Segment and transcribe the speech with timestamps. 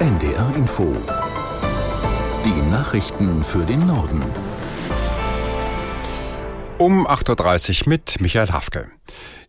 [0.00, 0.96] NDR Info.
[2.44, 4.22] Die Nachrichten für den Norden.
[6.78, 8.92] Um 8.30 Uhr mit Michael Hafke.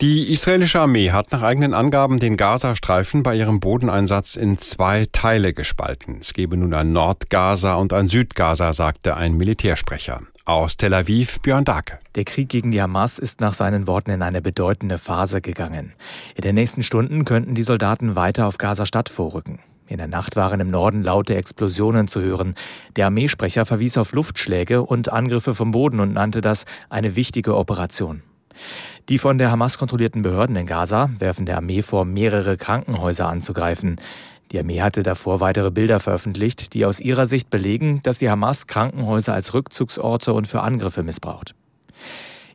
[0.00, 5.52] Die israelische Armee hat nach eigenen Angaben den Gazastreifen bei ihrem Bodeneinsatz in zwei Teile
[5.52, 6.16] gespalten.
[6.22, 10.22] Es gebe nun ein Nordgaza und ein Südgaza, sagte ein Militärsprecher.
[10.46, 11.98] Aus Tel Aviv Björn Dake.
[12.14, 15.92] Der Krieg gegen die Hamas ist nach seinen Worten in eine bedeutende Phase gegangen.
[16.34, 19.58] In den nächsten Stunden könnten die Soldaten weiter auf Gaza-Stadt vorrücken.
[19.90, 22.54] In der Nacht waren im Norden laute Explosionen zu hören.
[22.94, 28.22] Der Armeesprecher verwies auf Luftschläge und Angriffe vom Boden und nannte das eine wichtige Operation.
[29.08, 33.96] Die von der Hamas kontrollierten Behörden in Gaza werfen der Armee vor, mehrere Krankenhäuser anzugreifen.
[34.52, 38.68] Die Armee hatte davor weitere Bilder veröffentlicht, die aus ihrer Sicht belegen, dass die Hamas
[38.68, 41.56] Krankenhäuser als Rückzugsorte und für Angriffe missbraucht.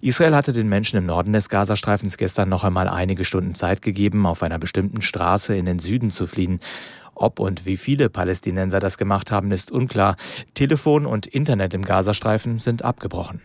[0.06, 4.26] Israel hatte den Menschen im Norden des Gazastreifens gestern noch einmal einige Stunden Zeit gegeben,
[4.28, 6.60] auf einer bestimmten Straße in den Süden zu fliehen.
[7.16, 10.16] Ob und wie viele Palästinenser das gemacht haben, ist unklar.
[10.54, 13.42] Telefon und Internet im Gazastreifen sind abgebrochen.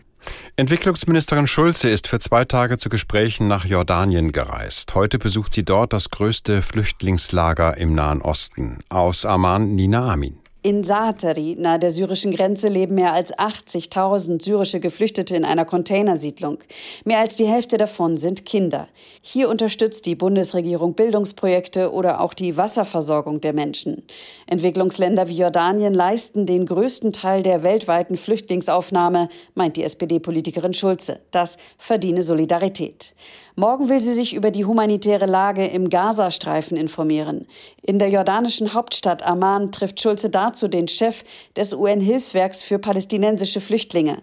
[0.55, 4.93] Entwicklungsministerin Schulze ist für zwei Tage zu Gesprächen nach Jordanien gereist.
[4.93, 8.79] Heute besucht sie dort das größte Flüchtlingslager im Nahen Osten.
[8.89, 10.37] Aus Amman Nina Amin.
[10.63, 16.59] In Saateri, nahe der syrischen Grenze, leben mehr als 80.000 syrische Geflüchtete in einer Containersiedlung.
[17.03, 18.87] Mehr als die Hälfte davon sind Kinder.
[19.23, 24.03] Hier unterstützt die Bundesregierung Bildungsprojekte oder auch die Wasserversorgung der Menschen.
[24.45, 31.21] Entwicklungsländer wie Jordanien leisten den größten Teil der weltweiten Flüchtlingsaufnahme, meint die SPD-Politikerin Schulze.
[31.31, 33.15] Das verdiene Solidarität.
[33.55, 37.47] Morgen will sie sich über die humanitäre Lage im Gazastreifen informieren.
[37.81, 41.23] In der jordanischen Hauptstadt Amman trifft Schulze dazu den Chef
[41.55, 44.21] des UN-Hilfswerks für palästinensische Flüchtlinge.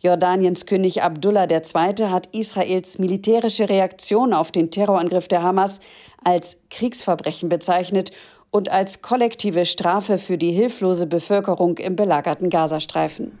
[0.00, 2.08] Jordaniens König Abdullah II.
[2.08, 5.80] hat Israels militärische Reaktion auf den Terrorangriff der Hamas
[6.22, 8.12] als Kriegsverbrechen bezeichnet
[8.50, 13.38] und als kollektive Strafe für die hilflose Bevölkerung im belagerten Gazastreifen.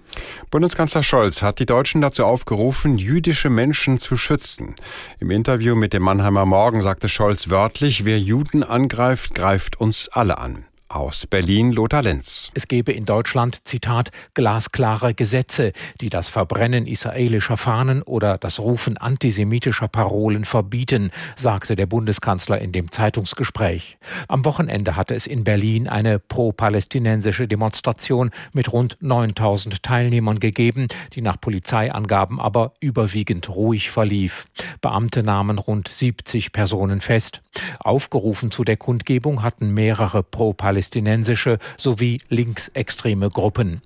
[0.50, 4.76] Bundeskanzler Scholz hat die Deutschen dazu aufgerufen, jüdische Menschen zu schützen.
[5.18, 10.38] Im Interview mit dem Mannheimer Morgen sagte Scholz wörtlich, wer Juden angreift, greift uns alle
[10.38, 10.66] an.
[10.92, 12.50] Aus Berlin Lothar Lenz.
[12.52, 18.96] Es gebe in Deutschland, Zitat, glasklare Gesetze, die das Verbrennen israelischer Fahnen oder das Rufen
[18.96, 23.98] antisemitischer Parolen verbieten, sagte der Bundeskanzler in dem Zeitungsgespräch.
[24.26, 31.22] Am Wochenende hatte es in Berlin eine pro-palästinensische Demonstration mit rund 9000 Teilnehmern gegeben, die
[31.22, 34.46] nach Polizeiangaben aber überwiegend ruhig verlief.
[34.80, 37.42] Beamte nahmen rund 70 Personen fest.
[37.78, 43.82] Aufgerufen zu der Kundgebung hatten mehrere pro-palästinensische palästinensische sowie linksextreme Gruppen.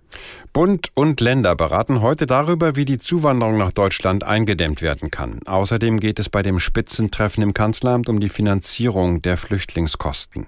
[0.53, 5.41] Bund und Länder beraten heute darüber, wie die Zuwanderung nach Deutschland eingedämmt werden kann.
[5.47, 10.47] Außerdem geht es bei dem Spitzentreffen im Kanzleramt um die Finanzierung der Flüchtlingskosten.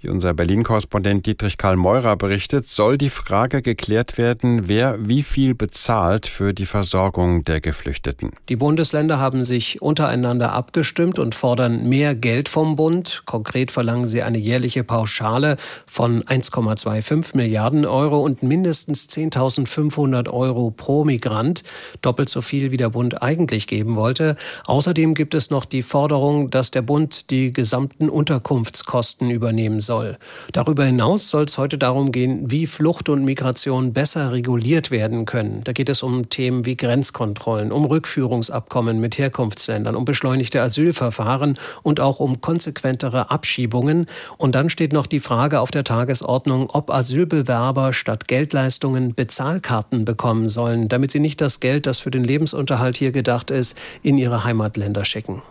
[0.00, 5.56] Wie unser Berlin-Korrespondent Dietrich Karl Meurer berichtet, soll die Frage geklärt werden, wer wie viel
[5.56, 8.30] bezahlt für die Versorgung der Geflüchteten.
[8.48, 13.22] Die Bundesländer haben sich untereinander abgestimmt und fordern mehr Geld vom Bund.
[13.26, 21.04] Konkret verlangen sie eine jährliche Pauschale von 1,25 Milliarden Euro und mindestens 10.500 Euro pro
[21.04, 21.62] Migrant,
[22.02, 24.36] doppelt so viel wie der Bund eigentlich geben wollte.
[24.66, 30.18] Außerdem gibt es noch die Forderung, dass der Bund die gesamten Unterkunftskosten übernehmen soll.
[30.52, 35.62] Darüber hinaus soll es heute darum gehen, wie Flucht und Migration besser reguliert werden können.
[35.64, 42.00] Da geht es um Themen wie Grenzkontrollen, um Rückführungsabkommen mit Herkunftsländern, um beschleunigte Asylverfahren und
[42.00, 44.06] auch um konsequentere Abschiebungen.
[44.36, 50.48] Und dann steht noch die Frage auf der Tagesordnung, ob Asylbewerber statt Geldleistungen Bezahlkarten bekommen
[50.48, 54.44] sollen, damit sie nicht das Geld, das für den Lebensunterhalt hier gedacht ist, in ihre
[54.44, 55.42] Heimatländer schicken.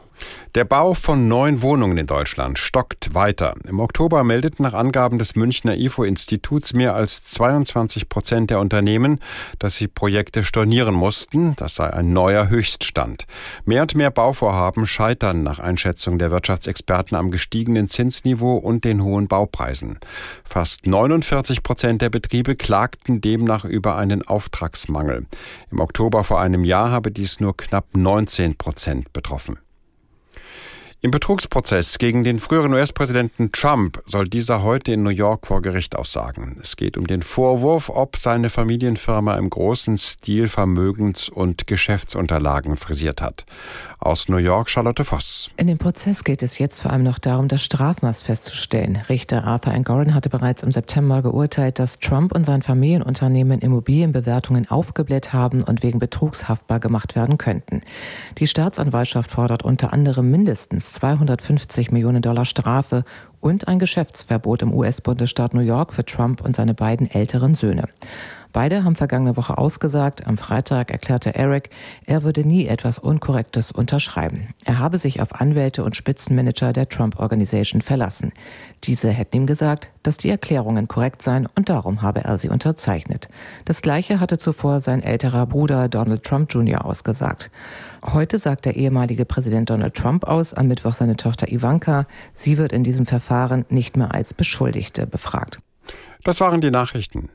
[0.56, 3.54] Der Bau von neuen Wohnungen in Deutschland stockt weiter.
[3.68, 9.20] Im Oktober meldeten nach Angaben des Münchner IFO-Instituts mehr als 22 Prozent der Unternehmen,
[9.60, 11.56] dass sie Projekte stornieren mussten.
[11.56, 13.28] Das sei ein neuer Höchststand.
[13.66, 19.28] Mehr und mehr Bauvorhaben scheitern nach Einschätzung der Wirtschaftsexperten am gestiegenen Zinsniveau und den hohen
[19.28, 20.00] Baupreisen.
[20.44, 25.28] Fast 49 Prozent der Betriebe klagten demnach über einen Auftragsmangel.
[25.72, 29.60] Im Oktober vor einem Jahr habe dies nur knapp 19 Prozent betroffen.
[31.02, 35.96] Im Betrugsprozess gegen den früheren US-Präsidenten Trump soll dieser heute in New York vor Gericht
[35.96, 36.60] aussagen.
[36.62, 43.22] Es geht um den Vorwurf, ob seine Familienfirma im großen Stil Vermögens- und Geschäftsunterlagen frisiert
[43.22, 43.46] hat.
[44.00, 45.50] Aus New York Charlotte Voss.
[45.56, 48.98] In dem Prozess geht es jetzt vor allem noch darum, das Strafmaß festzustellen.
[49.08, 55.32] Richter Arthur Angoran hatte bereits im September geurteilt, dass Trump und sein Familienunternehmen Immobilienbewertungen aufgebläht
[55.32, 57.84] haben und wegen Betrugs haftbar gemacht werden könnten.
[58.38, 63.04] Die Staatsanwaltschaft fordert unter anderem mindestens als 250 Millionen Dollar Strafe
[63.40, 67.86] und ein Geschäftsverbot im US-Bundesstaat New York für Trump und seine beiden älteren Söhne.
[68.52, 70.26] Beide haben vergangene Woche ausgesagt.
[70.26, 71.70] Am Freitag erklärte Eric,
[72.06, 74.48] er würde nie etwas Unkorrektes unterschreiben.
[74.66, 78.34] Er habe sich auf Anwälte und Spitzenmanager der Trump Organization verlassen.
[78.84, 83.30] Diese hätten ihm gesagt, dass die Erklärungen korrekt seien und darum habe er sie unterzeichnet.
[83.66, 86.86] Das gleiche hatte zuvor sein älterer Bruder Donald Trump Jr.
[86.86, 87.52] ausgesagt.
[88.04, 92.08] Heute sagt der ehemalige Präsident Donald Trump aus, am Mittwoch seine Tochter Ivanka.
[92.34, 95.60] Sie wird in diesem Verfahren nicht mehr als Beschuldigte befragt.
[96.24, 97.30] Das waren die Nachrichten.